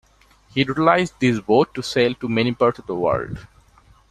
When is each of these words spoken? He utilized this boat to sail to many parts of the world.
He 0.51 0.61
utilized 0.61 1.13
this 1.19 1.39
boat 1.39 1.75
to 1.75 1.83
sail 1.83 2.15
to 2.15 2.27
many 2.27 2.51
parts 2.53 2.79
of 2.79 2.87
the 2.87 2.95
world. 2.95 3.45